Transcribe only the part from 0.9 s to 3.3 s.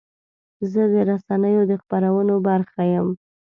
د رسنیو د خپرونو برخه یم.